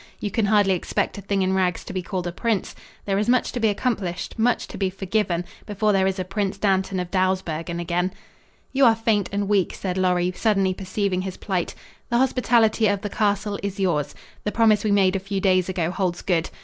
You 0.19 0.31
can 0.31 0.47
hardly 0.47 0.73
expect 0.73 1.19
a 1.19 1.21
thing 1.21 1.43
in 1.43 1.53
rags 1.53 1.83
to 1.83 1.93
be 1.93 2.01
called 2.01 2.25
a 2.25 2.31
prince. 2.31 2.73
There 3.05 3.19
is 3.19 3.29
much 3.29 3.51
to 3.51 3.59
be 3.59 3.67
accomplished, 3.69 4.39
much 4.39 4.67
to 4.69 4.77
be 4.79 4.89
forgiven, 4.89 5.45
before 5.67 5.93
there 5.93 6.07
is 6.07 6.17
a 6.17 6.23
Prince 6.25 6.57
Dantan 6.57 6.99
of 6.99 7.11
Dawsbergen 7.11 7.79
again." 7.79 8.11
"You 8.71 8.85
are 8.85 8.95
faint 8.95 9.29
and 9.31 9.47
week," 9.47 9.75
said 9.75 9.99
Lorry, 9.99 10.31
suddenly 10.31 10.73
perceiving 10.73 11.21
his 11.21 11.37
plight. 11.37 11.75
"The 12.09 12.17
hospitality 12.17 12.87
of 12.87 13.01
the 13.01 13.11
castle 13.11 13.59
is 13.61 13.79
yours. 13.79 14.15
The 14.43 14.51
promise 14.51 14.83
we 14.83 14.89
made 14.91 15.15
a 15.15 15.19
few 15.19 15.39
days 15.39 15.69
ago 15.69 15.91
holds 15.91 16.23
good. 16.23 16.49